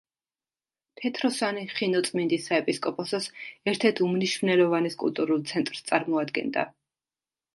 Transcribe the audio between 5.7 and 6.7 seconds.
წარმოადგენდა.